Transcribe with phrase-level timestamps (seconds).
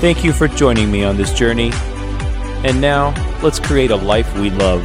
[0.00, 1.72] Thank you for joining me on this journey.
[2.64, 4.82] And now, let's create a life we love.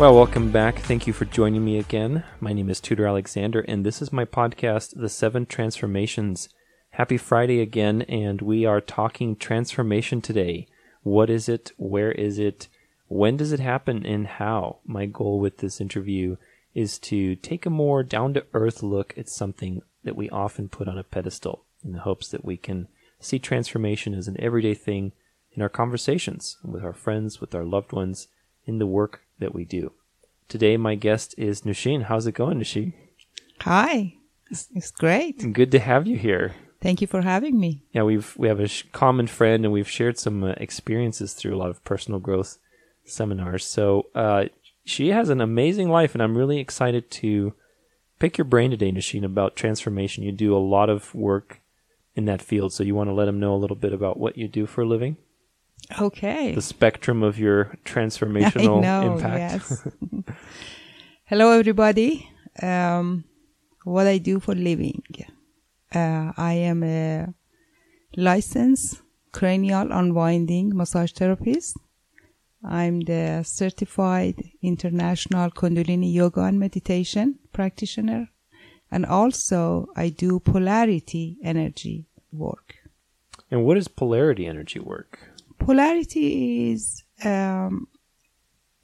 [0.00, 0.78] Well, welcome back.
[0.78, 2.24] Thank you for joining me again.
[2.40, 6.48] My name is Tudor Alexander, and this is my podcast, The Seven Transformations.
[6.92, 10.66] Happy Friday again, and we are talking transformation today.
[11.02, 11.72] What is it?
[11.76, 12.68] Where is it?
[13.08, 14.06] When does it happen?
[14.06, 14.78] And how?
[14.86, 16.36] My goal with this interview
[16.74, 20.88] is to take a more down to earth look at something that we often put
[20.88, 22.88] on a pedestal in the hopes that we can
[23.20, 25.12] see transformation as an everyday thing
[25.52, 28.28] in our conversations with our friends, with our loved ones,
[28.64, 29.92] in the work that we do.
[30.48, 32.04] Today, my guest is Noushin.
[32.04, 32.94] How's it going, Noushin?
[33.60, 34.14] Hi,
[34.50, 35.52] it's, great.
[35.52, 36.54] Good to have you here.
[36.80, 37.82] Thank you for having me.
[37.92, 41.54] Yeah, we've we have a sh- common friend, and we've shared some uh, experiences through
[41.54, 42.56] a lot of personal growth
[43.04, 43.66] seminars.
[43.66, 44.44] So uh,
[44.86, 47.52] she has an amazing life, and I'm really excited to
[48.18, 50.24] pick your brain today, Noushin, about transformation.
[50.24, 51.60] You do a lot of work
[52.14, 54.36] in that field, so you want to let them know a little bit about what
[54.36, 55.16] you do for a living?
[56.00, 56.54] Okay.
[56.54, 59.70] The spectrum of your transformational I know, impact.
[59.70, 59.86] Yes.
[61.24, 62.28] Hello, everybody.
[62.62, 63.24] Um,
[63.84, 65.02] what I do for living.
[65.94, 67.28] Uh, I am a
[68.16, 69.00] licensed
[69.32, 71.76] cranial unwinding massage therapist.
[72.64, 78.28] I'm the certified international Kundalini yoga and meditation practitioner.
[78.90, 82.74] And also I do polarity energy work.
[83.50, 85.18] and what is polarity energy work?
[85.58, 87.88] Polarity is um,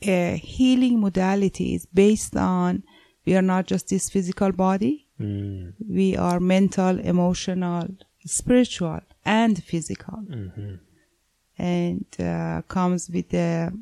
[0.02, 1.74] a healing modality.
[1.74, 2.82] It's based on
[3.26, 5.06] we are not just this physical body.
[5.20, 7.88] Mm, We are mental, emotional,
[8.26, 10.18] spiritual, and physical.
[10.18, 10.74] hmm
[11.58, 13.72] And uh, comes with the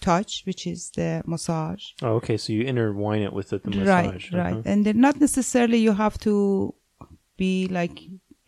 [0.00, 1.84] touch, which is the massage.
[2.02, 2.36] Oh, okay.
[2.36, 4.32] So you intertwine it with the, the massage.
[4.32, 4.52] Right, right.
[4.52, 4.62] uh-huh.
[4.64, 6.74] And then not necessarily you have to
[7.36, 7.98] be like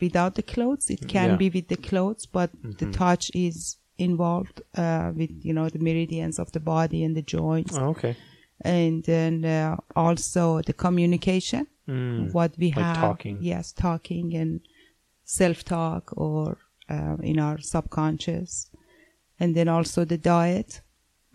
[0.01, 0.91] without the clothes.
[0.91, 1.37] It can Yeah.
[1.37, 2.93] be with the clothes, but the Mhm.
[2.93, 7.77] touch is involved uh, with you know the meridians of the body and the joints,
[7.77, 8.17] Oh, okay.
[8.65, 11.67] and then uh, also the communication.
[11.87, 12.33] Mm.
[12.33, 13.39] What we Like have, talking.
[13.43, 14.61] yes, talking and
[15.25, 16.57] self-talk, or
[16.91, 18.71] uh, in our subconscious,
[19.39, 20.83] and then also the diet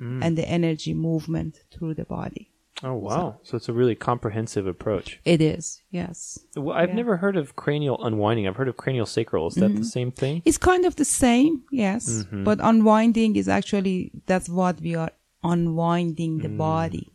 [0.02, 0.22] Mm.
[0.26, 2.52] and the energy movement through the body.
[2.84, 3.40] oh, wow.
[3.44, 5.22] So it's a really comprehensive approach.
[5.24, 6.38] It is, yes.
[6.58, 6.96] Well, I've Yeah.
[7.02, 8.46] never heard of cranial unwinding.
[8.46, 9.48] I've heard of cranial sacral.
[9.48, 9.98] Is that the Mhm.
[9.98, 10.42] same thing?
[10.44, 12.04] It's kind of the same, yes.
[12.26, 12.44] Mhm.
[12.44, 15.12] But unwinding is actually that's what we are
[15.42, 16.58] unwinding the Mm.
[16.58, 17.08] body.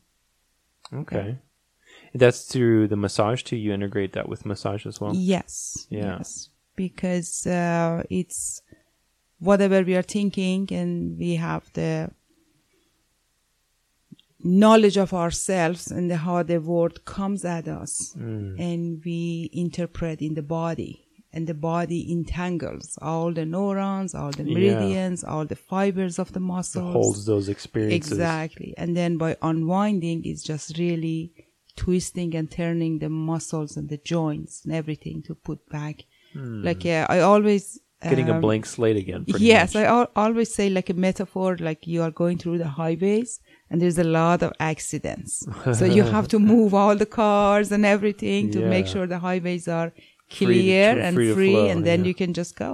[1.03, 1.29] Okay.
[2.15, 3.57] That's through the massage too.
[3.65, 5.13] You integrate that with massage as well.
[5.15, 5.87] Yes.
[5.91, 6.17] Yeah.
[6.19, 6.49] Yes.
[6.77, 8.63] Because uh, it's
[9.39, 12.11] whatever we are thinking and we have the
[14.43, 18.59] knowledge of ourselves and the, how the world comes at us Mm.
[18.59, 24.45] and we interpret in the body and the body entangles all the neurons all the
[24.45, 24.55] Yeah.
[24.55, 28.13] meridians all the fibers of the It muscles holds those experiences.
[28.13, 31.33] exactly and then by unwinding it's just really
[31.77, 36.05] twisting and turning the muscles and the joints and everything to put back
[36.35, 38.09] like yeah, i always Hmm.
[38.09, 39.25] Getting a um, blank slate again.
[39.27, 39.83] yes much.
[39.83, 43.83] i al- always say like a metaphor like you are going through the highways and
[43.83, 45.47] there's a lot of accidents
[45.79, 49.69] so you have to move all the cars and everything to make sure the highways
[49.69, 52.07] are Free to- clear free and to free flow, and then yeah.
[52.09, 52.73] you can just go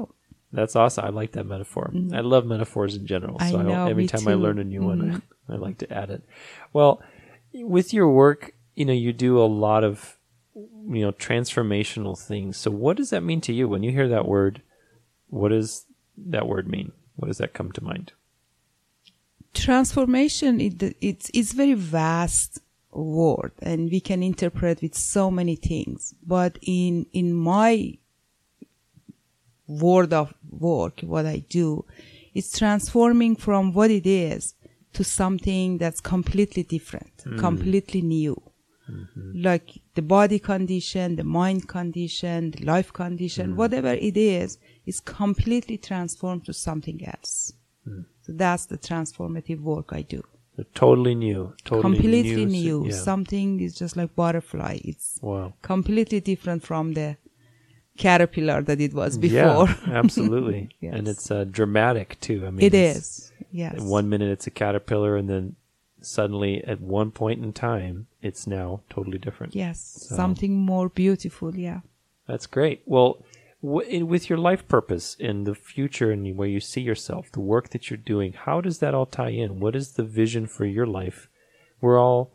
[0.53, 1.05] That's awesome.
[1.05, 1.87] I like that metaphor.
[2.19, 3.37] I love metaphors in general.
[3.41, 5.22] I So I know, every me time I learn a new one, Mhm.
[5.55, 6.22] I like to add it.
[6.72, 7.03] Well,
[7.77, 10.16] with your work, you know, you do a lot of,
[10.56, 12.57] you know, transformational things.
[12.57, 14.63] So what does that mean to you when you hear that word?
[15.28, 15.84] What does
[16.16, 16.92] that word mean?
[17.16, 18.13] What does that come to mind?
[19.57, 22.60] transformation it, it's it's very vast
[22.92, 27.92] word and we can interpret with so many things but in in my
[29.66, 31.84] word of work what i do
[32.34, 34.54] is transforming from what it is
[34.92, 37.39] to something that's completely different hmm.
[37.39, 38.41] completely new
[38.91, 39.42] Mm-hmm.
[39.42, 43.56] like the body condition the mind condition the life condition mm-hmm.
[43.56, 47.53] whatever it is is completely transformed to something else
[47.86, 48.04] mm.
[48.22, 50.22] so that's the transformative work i do
[50.56, 51.54] They're totally new.
[51.65, 52.80] Totally completely new.
[52.80, 52.86] new.
[52.86, 52.94] Yeah.
[53.10, 54.78] Something is just like butterfly.
[54.84, 55.53] It's wow.
[55.60, 57.18] completely different from the
[57.98, 59.68] caterpillar that it was before.
[59.68, 60.71] Yeah, absolutely.
[60.80, 60.94] Yes.
[60.94, 62.47] And it's uh, dramatic too.
[62.47, 63.80] I mean, it's- Yes.
[63.80, 65.56] One minute it's a caterpillar, and then
[66.03, 69.55] suddenly, at one point in time, it's now totally different.
[69.55, 69.78] yes.
[70.09, 71.55] So- Something more beautiful.
[71.57, 71.81] Yeah.
[72.28, 72.83] That's great.
[72.87, 73.25] Well,
[73.63, 77.41] w- in- with your life purpose in the future and where you see yourself, the
[77.55, 79.61] work that you're doing, how does that all tie in?
[79.61, 81.28] What is the vision for your life?
[81.81, 82.33] We're all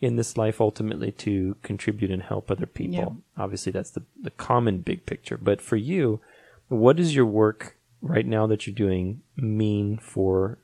[0.00, 3.22] in this life ultimately to contribute and help other people.
[3.36, 3.42] Yeah.
[3.44, 5.36] Obviously, that's the, the common big picture.
[5.36, 6.20] But for you,
[6.68, 10.58] what does your work right now that you're doing mean for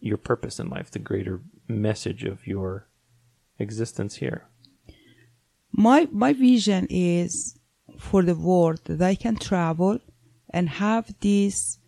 [0.00, 2.86] your purpose in life, the greater message of your
[3.60, 4.50] existence here?
[5.72, 7.58] my my vision is
[7.98, 9.98] for the world that I can travel
[10.50, 11.78] and have this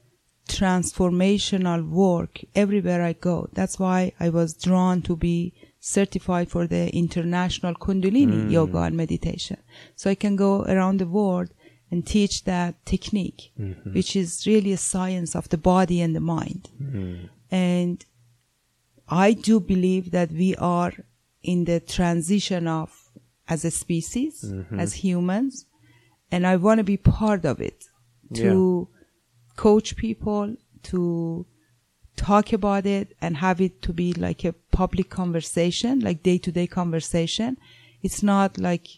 [0.48, 3.48] transformational work everywhere I go.
[3.52, 8.50] That's why I was drawn to be certified for the international Kundalini mm.
[8.50, 9.58] yoga and meditation.
[9.96, 11.50] So I can go around the world
[11.90, 13.92] and teach that technique, mm-hmm.
[13.92, 16.70] which is really a science of the body and the mind.
[16.80, 17.28] Mm.
[17.50, 18.04] And
[19.08, 20.92] I do believe that we are
[21.42, 23.10] in the transition of
[23.48, 24.78] as a species, mm-hmm.
[24.78, 25.66] as humans,
[26.30, 27.84] and I want to be part of it
[28.34, 28.88] to
[29.56, 31.46] coach people, to
[32.16, 36.52] talk about it and have it to be like a public conversation, like day to
[36.52, 37.58] day conversation.
[38.02, 38.88] It's not like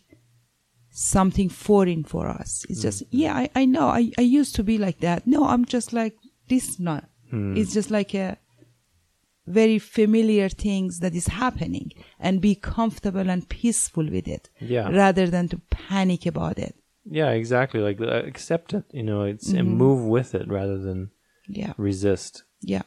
[0.91, 2.65] something foreign for us.
[2.69, 3.17] It's just, mm-hmm.
[3.17, 3.89] yeah, I, I know.
[3.89, 5.27] I, I used to be like that.
[5.27, 6.17] No, I'm just like
[6.49, 7.05] this not.
[7.31, 7.57] Hmm.
[7.57, 8.39] It's just like a
[9.47, 14.89] very familiar things that is happening and be comfortable and peaceful with it Yeah.
[14.91, 16.75] rather than to panic about it.
[17.05, 17.81] Yeah, exactly.
[17.81, 21.11] Like uh, accept it, you know, it's and move with it rather than
[21.49, 21.75] Yeah.
[21.77, 22.45] resist.
[22.63, 22.83] Yeah.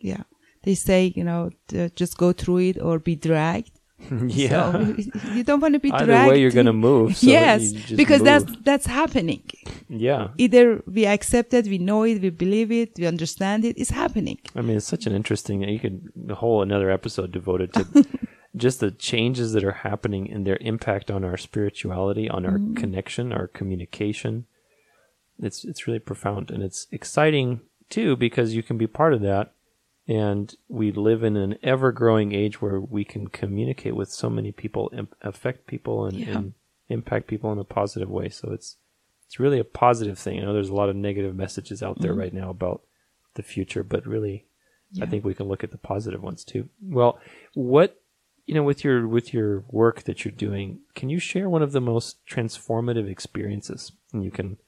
[0.00, 0.24] Yeah.
[0.64, 1.50] They say, you know,
[1.96, 3.72] just go through it or be dragged.
[4.26, 4.72] yeah.
[4.72, 6.30] So you don't want to be Either dragged.
[6.30, 7.16] way, you're going to move.
[7.16, 8.26] So yes, because move.
[8.26, 9.42] that's that's happening.
[9.88, 10.28] yeah.
[10.38, 13.76] Either we accept it, we know it, we believe it, we understand it.
[13.78, 14.38] It's happening.
[14.54, 15.62] I mean, it's such an interesting.
[15.62, 18.06] You could a whole another episode devoted to
[18.56, 22.74] just the changes that are happening and their impact on our spirituality, on our mm-hmm.
[22.74, 24.46] connection, our communication.
[25.40, 29.52] It's it's really profound and it's exciting too because you can be part of that.
[30.08, 34.50] And we live in an ever growing age where we can communicate with so many
[34.50, 36.38] people, imp- affect people, and, Yeah.
[36.38, 36.54] and
[36.88, 38.28] impact people in a positive way.
[38.28, 38.76] So it's
[39.26, 40.38] it's really a positive thing.
[40.38, 42.20] I know there's a lot of negative messages out there mm-hmm.
[42.20, 42.82] right now about
[43.32, 44.44] the future, but really,
[45.00, 46.68] I think we can look at the positive ones too.
[46.82, 47.18] Well,
[47.54, 47.98] what
[48.44, 51.72] you know with your with your work that you're doing, can you share one of
[51.72, 53.92] the most transformative experiences?
[54.12, 54.58] And you can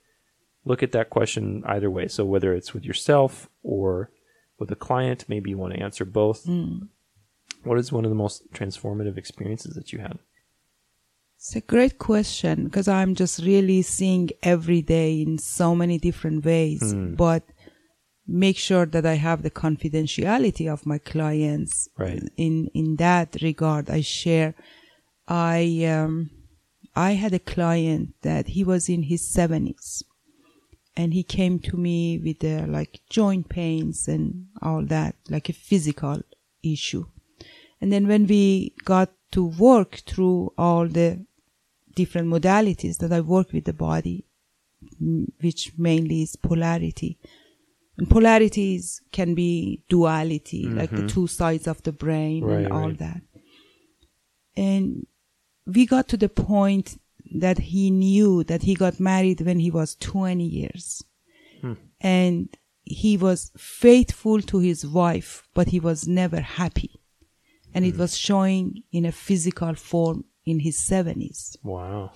[0.64, 2.08] look at that question either way.
[2.08, 4.10] So whether it's with yourself or
[4.58, 6.46] with a client, maybe you want to answer both.
[7.64, 10.18] What is one of the most transformative experiences that you had?
[11.36, 16.44] It's a great question because I'm just really seeing every day in so many different
[16.44, 16.82] ways.
[17.16, 17.42] But
[18.26, 21.88] make sure that I have the confidentiality of my clients.
[21.98, 22.22] Right.
[22.36, 24.54] In in that regard, I share.
[25.28, 26.30] I um,
[26.96, 30.02] I had a client that he was in his seventies,
[30.96, 35.52] and he came to me with uh, like joint pains and all that, like a
[35.52, 36.22] physical
[36.62, 37.04] issue.
[37.80, 41.24] And then when we got to work through all the
[41.94, 44.24] different modalities that I work with the body,
[45.40, 47.18] which mainly is polarity.
[47.96, 52.88] And polarities can be duality, like the two sides of the brain Right, and all
[52.88, 52.98] right.
[52.98, 53.20] that.
[54.56, 55.06] And
[55.66, 57.00] we got to the point
[57.34, 61.02] that he knew that he got married when he was 20 years.
[61.60, 61.74] Hmm.
[62.00, 62.48] And
[62.84, 67.00] he was faithful to his wife, but he was never happy.
[67.74, 68.00] And it hmm.
[68.00, 72.12] was showing in a physical form in his 70s Wow.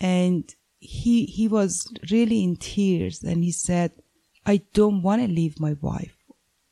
[0.00, 3.92] and he he was really in tears and he said
[4.46, 6.16] i don't want to leave my wife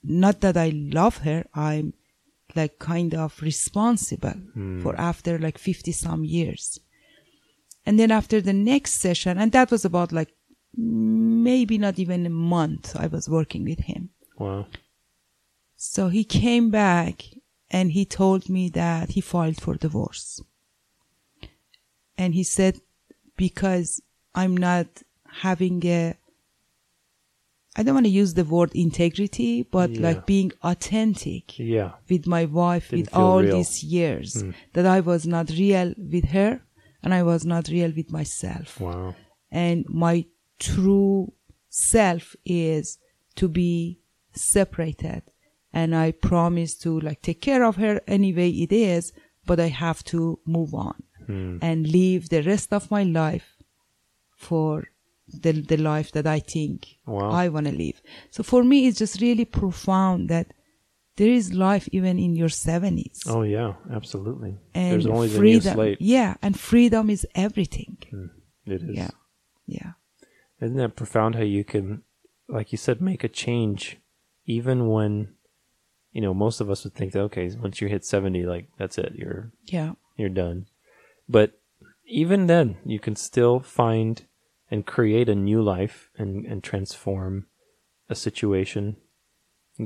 [0.03, 1.95] not that i love her i'm
[2.55, 4.83] like kind of responsible hmm.
[4.83, 6.79] for after like 50 some years
[7.87, 10.33] and then after the next session and that was about like
[10.77, 14.67] maybe not even a month i was working with him Wow.
[15.77, 17.17] so he came back
[17.71, 20.43] and he told me that he filed for divorce.
[22.19, 22.75] And he said,
[23.39, 24.03] because
[24.35, 24.89] I'm not
[25.47, 26.15] having a,
[27.77, 30.03] I don't want to use the word integrity, but Yeah.
[30.09, 31.93] like being authentic Yeah.
[32.11, 33.57] with my wife Didn't with all real.
[33.57, 34.53] these years mm.
[34.75, 36.61] that I was not real with her
[37.03, 39.15] and I was not real with myself Wow.
[39.51, 40.25] and my
[40.59, 41.33] true
[41.69, 42.99] self is
[43.37, 43.99] to be
[44.35, 45.23] separated
[45.73, 49.13] and I promise to like take care of her any way it is,
[49.47, 51.59] but I have to move on Hmm.
[51.63, 53.49] and live the rest of my life
[54.37, 54.89] for
[55.43, 57.31] the the life that I think Wow.
[57.31, 58.03] I want to live.
[58.31, 60.49] So for me, it's just really profound that
[61.23, 63.23] there is life even in your seventies.
[63.27, 64.59] Oh yeah, absolutely.
[64.75, 65.75] and There's always a new freedom.
[65.75, 65.99] slate.
[66.01, 67.99] Yeah, and freedom is everything.
[68.11, 68.27] Hmm,
[68.67, 68.97] it is.
[68.97, 69.11] Yeah,
[69.67, 69.93] yeah,
[70.61, 72.03] Isn't that profound how you can,
[72.49, 73.99] like you said, make a change
[74.47, 75.35] even when,
[76.11, 78.99] you know, most of us would think that, okay, once you hit 70, like, that's
[78.99, 80.67] it, you're, yeah, you're done.
[81.29, 81.61] But
[82.05, 84.27] even then, you can still find
[84.73, 87.47] and create a new life and, and transform
[88.09, 88.97] a situation.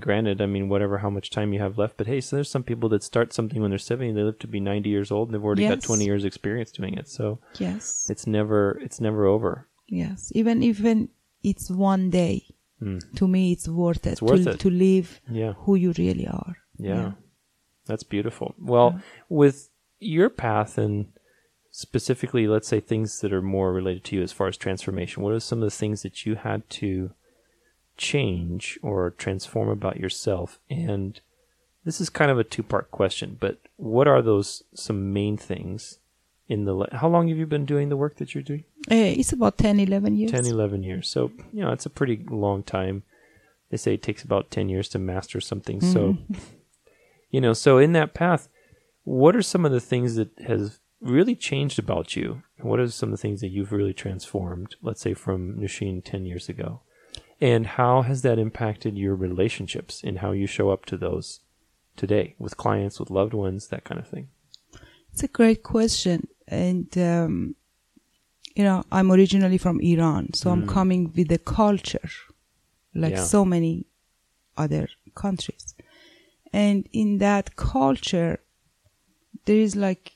[0.00, 2.62] Granted, I mean, whatever, how much time you have left, but hey, so there's some
[2.62, 5.35] people that start something when they're 70, they live to be 90 years old, and
[5.35, 7.09] they've already got 20 years experience doing it.
[7.09, 9.69] So yes, it's never, it's never over.
[9.88, 10.31] yes.
[10.35, 11.09] Even even
[11.43, 12.45] it's one day.
[12.79, 12.99] Hmm.
[13.17, 14.12] To me, it's worth it.
[14.12, 14.61] It's worth to, it.
[14.61, 15.53] to live Yeah.
[15.61, 16.57] who you really are.
[16.79, 17.12] Yeah.
[17.87, 18.55] That's beautiful.
[18.59, 19.00] Well,
[19.31, 21.07] with your path and
[21.71, 25.33] specifically, let's say things that are more related to you as far as transformation, what
[25.33, 27.11] are some of the things that you had to
[27.97, 30.59] change or transform about yourself?
[30.71, 31.21] And
[31.85, 35.99] this is kind of a two part question, but what are those some main things
[36.49, 38.65] in the, le- how long have you been doing the work that you're doing?
[38.91, 40.31] Eh, it's about 10, 11 years.
[40.31, 41.09] 10, 11 years.
[41.09, 43.03] So, you know, it's a pretty long time.
[43.71, 45.81] They say it takes about 10 years to master something.
[45.81, 46.19] So,
[47.31, 48.49] you know, so in that path,
[49.03, 52.43] what are some of the things that has really changed about you?
[52.61, 56.26] What are some of the things that you've really transformed, let's say from Noushin 10
[56.26, 56.81] years ago?
[57.40, 61.40] And how has that impacted your relationships and how you show up to those
[61.97, 64.28] today with clients, with loved ones, that kind of thing?
[65.12, 66.28] It's a great question.
[66.49, 67.55] And, um,
[68.55, 72.09] you know, I'm originally from Iran, so I'm coming with a culture
[72.95, 73.25] like Yeah.
[73.25, 73.87] so many
[74.57, 75.75] other countries.
[76.52, 78.40] And in that culture,
[79.45, 80.12] there is like,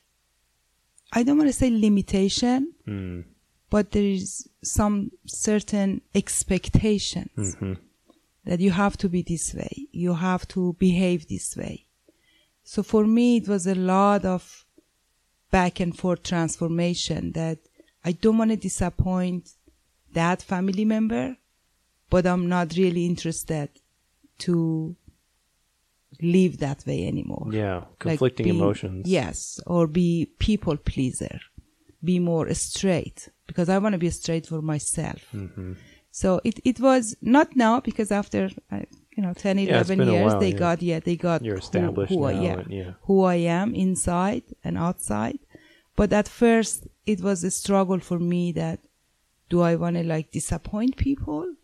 [1.12, 3.24] I don't want to say limitation, Mm.
[3.70, 7.74] But there is some certain expectations hmm
[8.44, 11.86] that you have to be this way, you have to behave this way.
[12.64, 14.64] So for me, it was a lot of
[15.50, 17.58] back and forth transformation that
[18.04, 19.50] I don't want to disappoint
[20.12, 21.36] that family member,
[22.08, 23.68] but I'm not really interested
[24.38, 24.96] to
[26.22, 27.48] live that way anymore.
[27.50, 27.78] Yeah.
[27.78, 29.06] Like Conflicting be- emotions.
[29.06, 31.40] Yes, or be people pleaser,
[32.02, 35.20] be more straight because I want to be straight for myself.
[35.34, 35.72] Mm-hmm.
[36.10, 38.80] So it, it was not now because after uh,
[39.16, 40.58] you know 10 Yeah, 11 been years while, they yeah.
[40.58, 42.90] got yeah they got You're established who, I, now, yeah, and- yeah.
[43.02, 45.38] who I am inside and outside.
[45.96, 48.78] But at first it was a struggle for me that
[49.50, 51.54] do I want to like disappoint people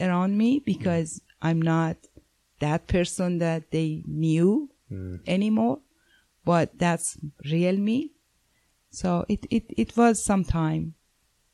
[0.00, 1.96] around me because I'm not
[2.60, 5.20] that person that they knew Mm.
[5.28, 5.80] anymore,
[6.46, 8.12] but that's real me.
[8.90, 10.94] So it, it, it was some time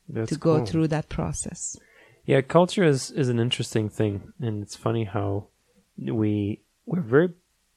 [0.09, 0.67] That's to go cool.
[0.67, 1.77] through that process.
[2.27, 5.49] Yeah, culture is is an interesting thing, and it's funny how
[5.99, 7.31] we we're very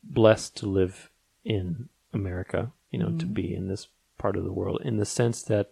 [0.03, 1.09] blessed to live
[1.43, 2.71] in America.
[2.91, 3.33] You know, to mm-hmm.
[3.33, 3.87] be in this
[4.17, 5.71] part of the world, in the sense that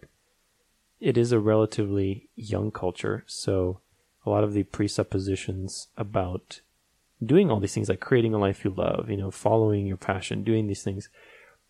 [1.00, 3.24] it is a relatively young culture.
[3.26, 3.80] So
[4.26, 6.60] a lot of the presuppositions about
[7.24, 10.44] doing all these things, like creating a life you love, you know, following your passion,
[10.44, 11.08] doing these things.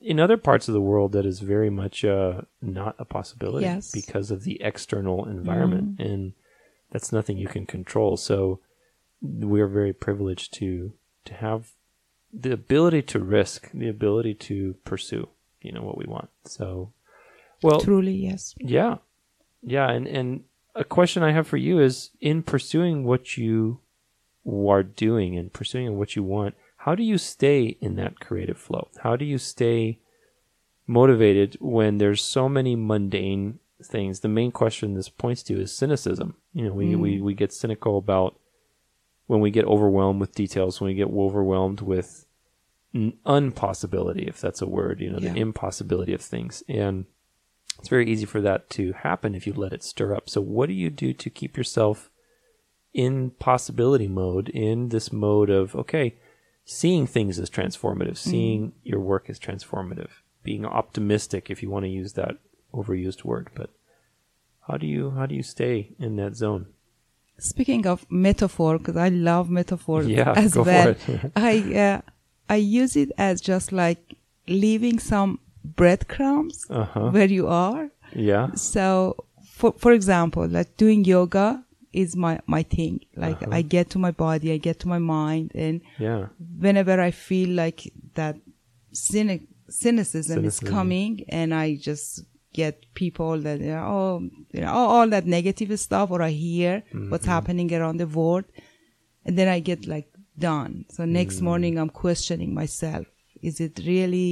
[0.00, 3.90] In other parts of the world, that is very much uh, not a possibility Yes.
[3.90, 6.32] because of the external environment, and
[6.90, 8.16] that's nothing you can control.
[8.16, 8.60] So
[9.22, 10.92] we're very privileged to
[11.24, 11.72] to have
[12.32, 15.28] the ability to risk, the ability to pursue,
[15.62, 16.28] you know, what we want.
[16.44, 16.92] So,
[17.62, 18.54] well, Truly, yes.
[18.58, 18.98] yeah,
[19.62, 23.80] yeah, and and a question I have for you is: in pursuing what you
[24.46, 26.54] are doing and pursuing what you want,
[26.86, 28.88] how do you stay in that creative flow?
[29.02, 29.98] How do you stay
[30.86, 34.20] motivated when there's so many mundane things?
[34.20, 36.36] The main question this points to is cynicism.
[36.52, 37.22] You know, we we mm.
[37.22, 38.38] we get cynical about
[39.26, 42.24] when we get overwhelmed with details, when we get overwhelmed with
[42.94, 47.06] n- unpossibility, if that's a word, you know, the impossibility of things, and
[47.80, 50.30] it's very easy for that to happen if you let it stir up.
[50.30, 52.10] So, what do you do to keep yourself
[52.94, 56.14] in possibility mode, in this mode of, okay,
[56.66, 60.10] seeing things as transformative, seeing your work as transformative,
[60.42, 62.36] being optimistic, if you want to use that
[62.74, 63.70] overused word, but
[64.68, 66.66] how do you how do you stay in that zone?
[67.38, 70.88] Speaking of metaphor, because I love metaphors Yeah, as go for well.
[70.88, 71.32] it.
[71.36, 71.52] I
[71.86, 72.00] uh,
[72.48, 74.14] I use it as just like
[74.48, 77.10] leaving some breadcrumbs Uh huh.
[77.10, 77.90] where you are.
[78.14, 78.52] Yeah.
[78.54, 81.64] So, for for example, like doing yoga
[82.02, 82.94] is my my thing.
[83.24, 83.58] Like Uh-huh.
[83.58, 85.76] I get to my body, I get to my mind, and
[86.06, 86.22] Yeah.
[86.64, 87.80] whenever I feel like
[88.20, 88.36] that
[89.10, 89.42] cynic,
[89.84, 92.08] cynicism, is coming, and I just
[92.60, 94.12] get people that you know, oh,
[94.54, 96.72] you know, all, all that negative stuff, or I hear
[97.10, 97.34] what's Mm-hmm.
[97.36, 98.44] happening around the world,
[99.26, 100.08] and then I get like
[100.50, 100.72] done.
[100.94, 101.44] So next Mm.
[101.48, 103.06] morning, I'm questioning myself:
[103.48, 104.30] Is it really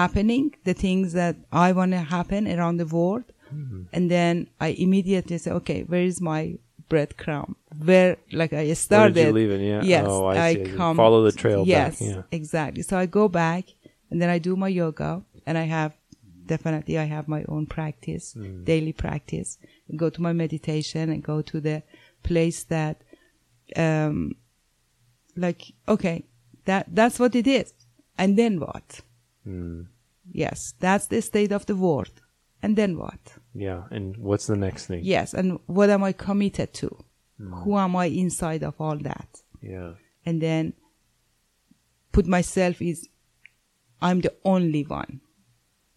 [0.00, 0.44] happening?
[0.64, 3.82] The things that I want to happen around the world, Mm-hmm.
[3.92, 6.58] and then I immediately say, okay, where is my
[6.90, 7.54] breadcrumb?
[7.84, 9.14] Where, like I started.
[9.16, 9.60] Where did you leave it?
[9.60, 9.82] Yeah.
[9.82, 10.64] Yes, Oh, I, I, see.
[10.76, 10.96] Come.
[10.96, 12.08] Follow the trail yes, back.
[12.08, 12.22] Yeah.
[12.32, 12.82] exactly.
[12.82, 13.64] So I go back
[14.10, 15.92] and then I do my yoga and I have
[16.46, 18.64] definitely I have my own practice, Hmm.
[18.64, 19.58] daily practice.
[19.96, 21.82] Go to my meditation and go to the
[22.22, 23.02] place that,
[23.76, 24.34] um,
[25.36, 26.24] like okay,
[26.64, 27.72] that that's what it is,
[28.16, 29.00] and then what?
[29.46, 29.86] Mm.
[30.32, 32.10] Yes, that's the state of the world,
[32.62, 33.18] and then what?
[33.54, 33.84] Yeah.
[33.90, 35.00] And what's the next thing?
[35.04, 37.04] Yes, and what am I committed to?
[37.38, 37.52] Hmm.
[37.62, 39.28] Who am I inside of all that?
[39.60, 39.92] Yeah.
[40.26, 40.72] and then
[42.12, 43.08] put myself is
[44.00, 45.20] I'm the only one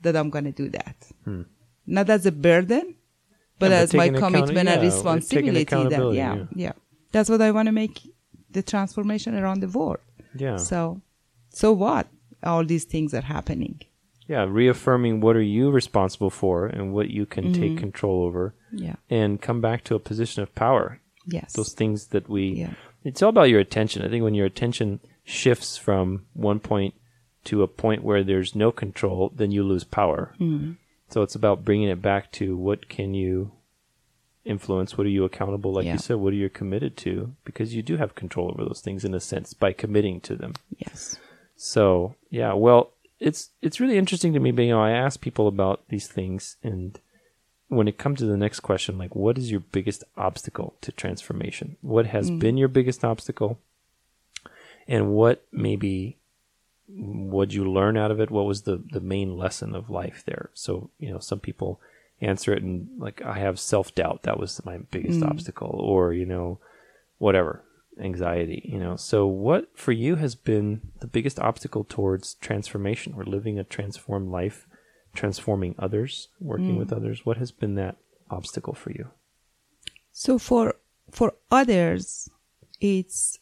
[0.01, 0.95] that I'm going to do that.
[1.25, 1.43] Hmm.
[1.85, 2.95] Not as a burden,
[3.59, 5.63] but Yeah, but as my taking account- commitment yeah, and responsibility.
[5.89, 6.45] That, yeah, yeah.
[6.55, 6.71] yeah,
[7.11, 7.99] That's what I want to make
[8.49, 9.99] the transformation around the world.
[10.35, 10.57] Yeah.
[10.57, 11.01] So,
[11.49, 12.07] so what?
[12.43, 13.81] All these things are happening.
[14.27, 14.45] Yeah.
[14.49, 18.95] Reaffirming what are you responsible for and what you can take control over Yeah.
[19.09, 20.99] and come back to a position of power.
[21.25, 21.53] Yes.
[21.53, 22.73] Those things that we, Yeah.
[23.03, 24.03] it's all about your attention.
[24.03, 26.93] I think when your attention shifts from one point
[27.45, 30.33] to a point where there's no control, then you lose power.
[30.39, 30.77] Mm.
[31.09, 33.51] So it's about bringing it back to what can you
[34.45, 34.97] influence?
[34.97, 35.73] What are you accountable?
[35.73, 35.93] Like Yeah.
[35.93, 37.33] you said, what are you committed to?
[37.45, 40.53] Because you do have control over those things in a sense by committing to them.
[40.77, 41.17] Yes.
[41.55, 44.51] So yeah, well, it's it's really interesting to me.
[44.51, 46.99] But, you know, I ask people about these things, and
[47.69, 51.77] when it comes to the next question, like, what is your biggest obstacle to transformation?
[51.81, 52.39] What has mm-hmm.
[52.39, 53.59] been your biggest obstacle,
[54.87, 56.17] and what maybe
[56.89, 58.31] would you learn out of it?
[58.31, 60.49] What was the the main lesson of life there?
[60.55, 61.79] So you know, some people
[62.21, 64.23] answer it and like, I have self doubt.
[64.23, 65.29] That was my biggest mm.
[65.29, 66.57] obstacle, or you know,
[67.19, 67.61] whatever
[67.99, 73.25] anxiety you know so what for you has been the biggest obstacle towards transformation or
[73.25, 74.65] living a transformed life
[75.13, 77.97] transforming others working with others what has been that
[78.29, 79.11] obstacle for you
[80.11, 80.75] So for
[81.11, 82.29] for others,
[82.79, 83.39] it's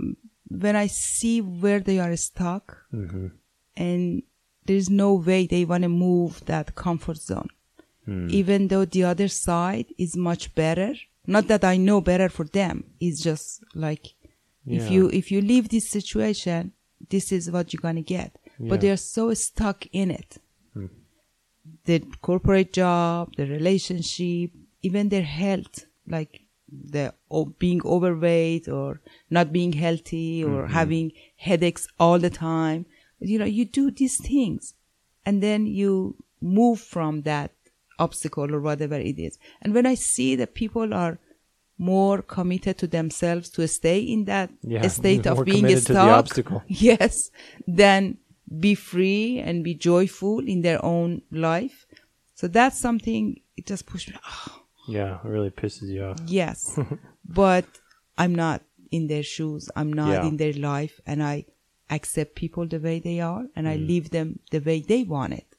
[0.00, 0.16] mm,
[0.48, 3.28] when I see where they are stuck, mm-hmm.
[3.76, 4.22] and
[4.66, 7.48] there's no way they want to move that comfort zone,
[8.04, 8.28] Hmm.
[8.30, 10.94] even though the other side is much better.
[11.26, 12.84] Not that I know better for them.
[13.00, 14.06] It's just like
[14.66, 16.72] if you if you leave this situation,
[17.08, 18.36] this is what you're gonna get.
[18.58, 18.68] Yeah.
[18.68, 20.38] But they're so stuck in it.
[20.74, 20.86] Hmm.
[21.84, 24.50] The corporate job, the relationship,
[24.82, 27.14] even their health, like the
[27.58, 30.72] being overweight or not being healthy or Mm-hmm.
[30.72, 32.86] having headaches all the time.
[33.18, 34.74] You know, you do these things
[35.26, 37.50] and then you move from that
[38.06, 39.38] obstacle or whatever it is.
[39.62, 41.18] And when I see that people are
[41.78, 46.62] more committed to themselves to stay in that Yeah, state of being stuck, obstacle.
[46.90, 47.30] yes,
[47.66, 48.02] then
[48.66, 51.86] be free and be joyful in their own life.
[52.34, 54.16] So that's something it just pushed me.
[54.26, 56.78] Oh, yeah it really pisses you off yes,
[57.42, 57.66] but
[58.18, 58.60] I'm not
[58.90, 59.64] in their shoes.
[59.78, 60.28] I'm not Yeah.
[60.28, 61.36] in their life, and I
[61.96, 63.72] accept people the way they are, and Mm.
[63.72, 65.50] I leave them the way they want it,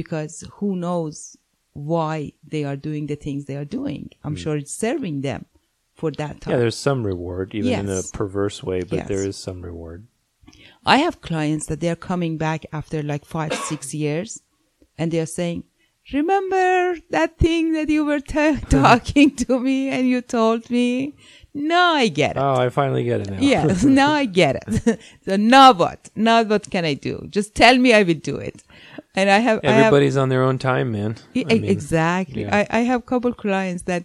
[0.00, 1.36] because who knows
[1.74, 4.10] why they are doing the things they are doing?
[4.24, 5.44] I'm sure it's serving them
[5.92, 6.50] for that time.
[6.50, 6.54] Mm.
[6.54, 9.08] yeah there's some reward even in a perverse way but Yes.
[9.08, 10.06] there is some reward
[10.86, 14.42] I have clients that they're coming back after like five, six years
[14.98, 15.64] and they're saying,
[16.12, 21.14] remember that thing that you were ta- talking to me and you told me?
[21.54, 22.40] Now I get it.
[22.40, 25.00] oh i finally get it now yes, now I get it.
[25.24, 26.10] so now what?
[26.16, 27.14] Now what can I do?
[27.30, 28.62] Just tell me I will do it.
[29.14, 32.42] And I have, I have everybody's on their own time man I mean, exactly.
[32.42, 32.66] yeah.
[32.70, 34.04] I, I have couple clients that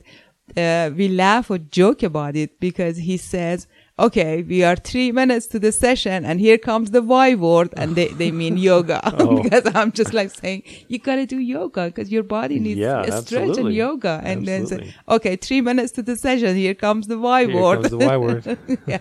[0.58, 3.68] uh, we laugh or joke about it because he says,
[4.00, 7.96] okay, we are three minutes to the session and here comes the Y word and
[7.96, 9.42] they, they mean yoga Oh.
[9.44, 13.22] because I'm just like saying, you gotta do yoga because your body needs Yeah, a
[13.22, 14.22] stretch and yoga.
[14.24, 16.56] And then say, okay, three minutes to the session.
[16.56, 17.76] Here comes the Y Here word.
[17.82, 18.58] comes the Y word.
[18.88, 19.00] yeah.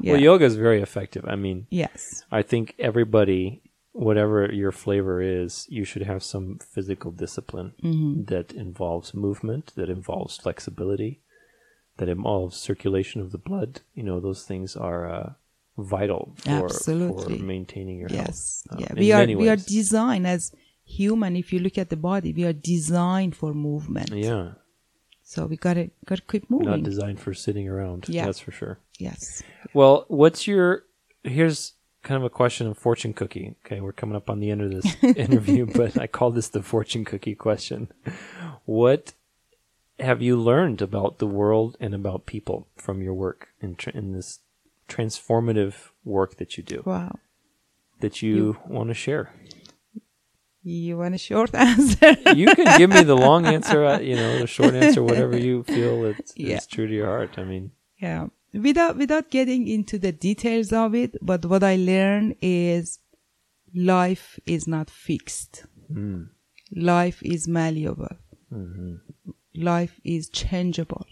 [0.00, 2.24] well yoga is very effective i mean Yes.
[2.30, 8.24] I think everybody, whatever your flavor is, you should have some physical discipline Mm-hmm.
[8.24, 11.20] that involves movement, that involves flexibility,
[11.98, 13.80] that involves circulation of the blood.
[13.94, 15.32] You know, those things are uh,
[15.78, 17.38] vital for, Absolutely.
[17.38, 18.64] for maintaining your Yes.
[18.70, 18.80] health.
[18.80, 19.00] um, yeah.
[19.00, 20.52] We are, we are designed as
[20.84, 21.36] human.
[21.36, 24.10] If you look at the body, we are designed for movement.
[24.10, 24.52] yeah.
[25.24, 26.68] So we gotta gotta keep moving.
[26.68, 28.06] Not designed for sitting around.
[28.08, 28.26] Yeah.
[28.26, 28.80] That's for sure.
[28.98, 29.42] yes.
[29.72, 30.84] Well, what's your
[31.24, 33.54] here's kind of a question of fortune cookie.
[33.64, 36.62] Okay, we're coming up on the end of this interview, but I call this the
[36.62, 37.88] fortune cookie question.
[38.64, 39.14] What
[39.98, 44.12] have you learned about the world and about people from your work in, tr- in
[44.12, 44.40] this
[44.88, 47.18] transformative work that you do Wow.
[48.00, 49.30] that you, want to share?
[50.64, 52.16] You want a short answer?
[52.34, 55.62] You can give me the long answer, uh, you know, the short answer, whatever you
[55.64, 56.56] feel it's, Yeah.
[56.56, 57.38] it's true to your heart.
[57.38, 58.26] I mean, yeah.
[58.54, 62.98] Without without getting into the details of it, but what I learned is
[63.74, 65.64] life is not fixed.
[65.90, 66.28] mm,
[66.74, 68.16] Life is malleable.
[68.50, 68.94] hmm
[69.54, 71.06] Life is changeable.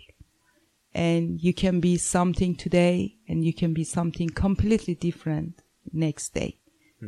[0.94, 6.56] And you can be something today and you can be something completely different next day.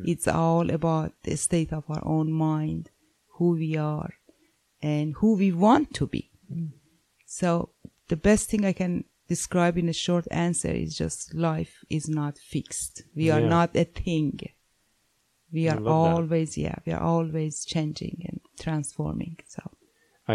[0.05, 2.91] It's all about the state of our own mind,
[3.37, 4.15] who we are,
[4.81, 6.31] and who we want to be.
[7.27, 7.71] So
[8.09, 12.35] the best thing I can describe in a short answer is just life is not
[12.55, 12.95] fixed.
[13.21, 13.55] We are Yeah.
[13.57, 14.33] not a thing.
[15.57, 16.15] We are love that.
[16.17, 19.35] always, yeah, we are always changing and transforming.
[19.55, 19.63] So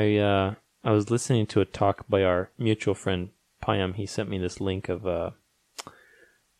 [0.01, 0.47] I uh,
[0.89, 3.21] I was listening to a talk by our mutual friend
[3.63, 3.91] Payam.
[4.01, 5.29] He sent me this link of uh,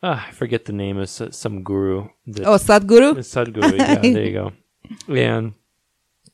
[0.02, 2.10] ah, I forget the name of some guru.
[2.34, 3.10] That, Oh, Sadhguru?
[3.34, 3.78] Sadhguru.
[3.78, 4.48] Yeah, there you go.
[5.30, 5.54] And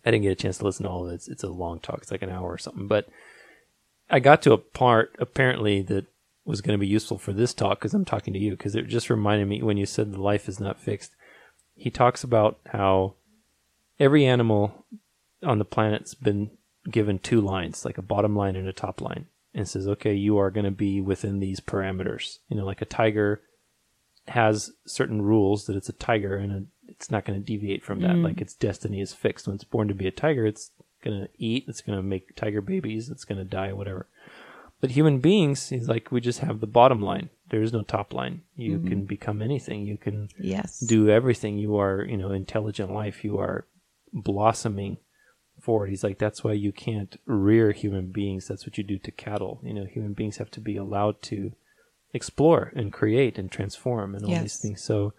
[0.05, 1.15] I didn't get a chance to listen to all of it.
[1.15, 1.99] It's, it's a long talk.
[2.03, 2.87] It's like an hour or something.
[2.87, 3.03] But
[4.13, 6.06] I got to a part apparently that
[6.45, 8.88] was going to be useful for this talk because I'm talking to you because it
[8.88, 11.15] just reminded me when you said the life is not fixed.
[11.73, 13.15] He talks about how
[13.99, 14.86] every animal
[15.41, 16.52] on the planet's been
[16.88, 20.38] given two lines, like a bottom line and a top line, and says, okay, you
[20.38, 22.38] are going to be within these parameters.
[22.49, 23.41] You know, like a tiger
[24.28, 28.02] has certain rules that it's a tiger and a, it's not going to deviate from
[28.02, 28.12] that.
[28.12, 28.23] Mm.
[28.23, 29.47] Like its destiny is fixed.
[29.47, 30.69] When it's born to be a tiger, it's
[31.03, 34.07] going to eat, it's going to make tiger babies, it's going to die, whatever.
[34.81, 37.29] But human beings, he's like, we just have the bottom line.
[37.49, 38.41] There is no top line.
[38.55, 38.87] You mm-hmm.
[38.87, 39.85] can become anything.
[39.85, 40.79] You can Yes.
[40.79, 41.57] do everything.
[41.57, 43.23] You are, you know, intelligent life.
[43.23, 43.65] You are
[44.11, 44.97] blossoming
[45.61, 45.89] forward.
[45.89, 48.47] He's like, that's why you can't rear human beings.
[48.47, 49.61] That's what you do to cattle.
[49.63, 51.53] You know, human beings have to be allowed to
[52.13, 54.83] explore and create and transform and all these things.
[54.83, 55.13] So,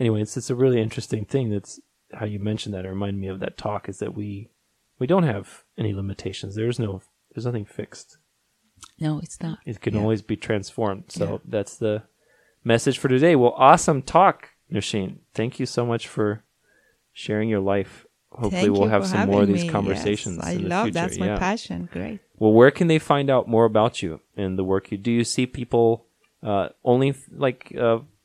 [0.00, 1.50] anyway, it's it's a really interesting thing.
[1.50, 1.80] That's
[2.14, 2.84] how you mentioned that.
[2.84, 3.88] It reminded me of that talk.
[3.88, 4.50] Is that we
[4.98, 6.54] we don't have any limitations.
[6.54, 7.02] There's no
[7.34, 8.18] there's nothing fixed.
[9.00, 9.58] No, it's not.
[9.66, 10.00] It can Yeah.
[10.00, 11.04] always be transformed.
[11.08, 11.38] So Yeah.
[11.44, 12.02] that's the
[12.64, 13.36] message for today.
[13.36, 15.18] Well, awesome talk, Noushin.
[15.34, 16.42] Thank you so much for
[17.12, 18.06] sharing your life.
[18.30, 19.70] Hopefully, Thank we'll you have for some more of having these me.
[19.70, 20.36] conversations.
[20.36, 20.94] Yes, I in the love future.
[20.94, 21.38] that's my Yeah.
[21.38, 21.88] passion.
[21.92, 22.20] Great.
[22.38, 25.10] Well, where can they find out more about you and the work you do?
[25.10, 26.04] You see people
[26.42, 27.72] uh, only f- like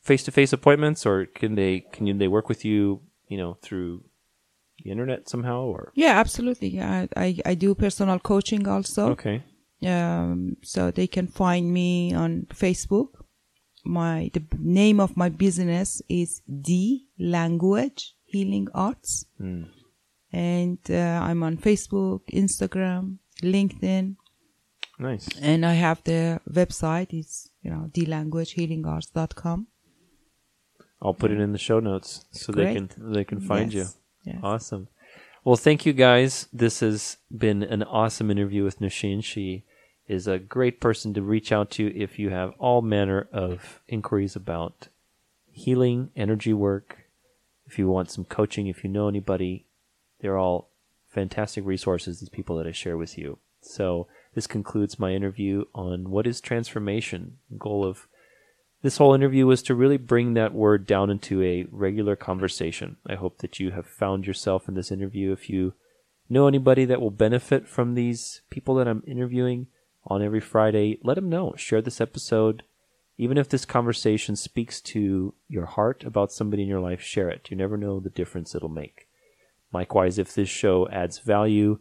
[0.01, 3.01] face to face appointments, or can they can you, they work with you?
[3.27, 4.03] You know, through
[4.83, 6.69] the internet somehow, or Yeah, absolutely.
[6.69, 9.09] Yeah, I, I, I do personal coaching also.
[9.11, 9.43] okay,
[9.85, 13.09] Um, so they can find me on Facebook.
[13.85, 19.63] My the name of my business is D Language Healing Arts, Hmm.
[20.31, 24.15] and uh, I'm on Facebook, Instagram, LinkedIn,
[24.99, 25.27] nice.
[25.41, 27.09] and I have the website.
[27.19, 29.67] It's you know d language healing dlanguagehealingarts.com.
[31.01, 33.85] I'll put it in the show notes so they can they can find you.
[34.41, 34.87] Awesome.
[35.43, 36.47] Well, thank you guys.
[36.53, 39.23] This has been an awesome interview with Noushin.
[39.23, 39.63] She
[40.07, 44.35] is a great person to reach out to if you have all manner of inquiries
[44.35, 44.87] about
[45.51, 47.05] healing, energy work.
[47.67, 49.65] If you want some coaching, if you know anybody,
[50.19, 50.69] they're all
[51.09, 53.37] fantastic resources, these people that I share with you.
[53.61, 57.37] So, this concludes my interview on what is transformation.
[57.57, 58.07] Goal of
[58.83, 62.97] this whole interview was to really bring that word down into a regular conversation.
[63.07, 65.31] I hope that you have found yourself in this interview.
[65.31, 65.73] If you
[66.29, 69.67] know anybody that will benefit from these people that I'm interviewing
[70.05, 71.53] on every Friday, let them know.
[71.55, 72.63] Share this episode.
[73.17, 77.47] Even if this conversation speaks to your heart about somebody in your life, share it.
[77.49, 79.07] You never know the difference it'll make.
[79.71, 81.79] Likewise, if this show adds value,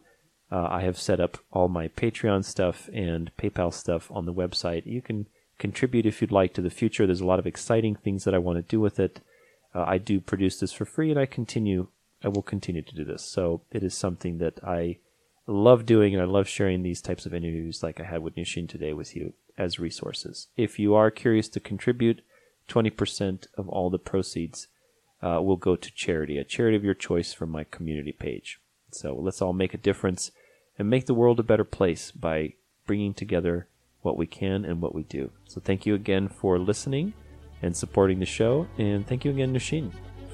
[0.52, 4.86] uh, I have set up all my Patreon stuff and PayPal stuff on the website.
[4.86, 5.26] You can
[5.58, 7.06] contribute if you'd like to the future.
[7.06, 9.20] There's a lot of exciting things that I want to do with it.
[9.74, 11.88] Uh, I do produce this for free, and I continue.
[12.22, 13.24] I will continue to do this.
[13.24, 14.98] So it is something that I
[15.46, 18.68] love doing, and I love sharing these types of interviews, like I had with Noushin
[18.68, 20.48] today, with you as resources.
[20.56, 22.22] If you are curious to contribute,
[22.68, 24.68] 20% of all the proceeds
[25.22, 28.60] uh, will go to charity, a charity of your choice from my community page.
[28.90, 30.30] So let's all make a difference
[30.78, 32.54] and make the world a better place by
[32.86, 33.68] bringing together
[34.02, 35.30] what we can and what we do.
[35.46, 37.12] So thank you again for listening
[37.62, 39.92] and supporting the show, and thank you again, Noushin,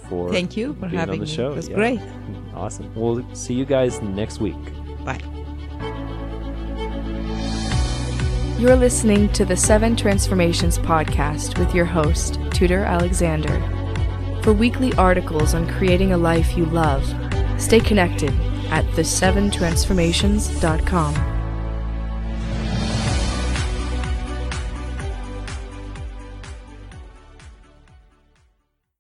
[0.09, 1.31] for Thank you for being having on the me.
[1.33, 1.53] show.
[1.53, 1.75] It was Yeah.
[1.77, 2.01] great.
[2.01, 2.91] Mm, awesome.
[2.95, 4.57] We'll see you guys next week.
[5.05, 5.21] Bye.
[8.59, 13.61] You're listening to the Seven Transformations podcast with your host, Tudor Alexander.
[14.43, 17.05] For weekly articles on creating a life you love,
[17.59, 18.33] stay connected
[18.71, 21.38] at the7transformations.com.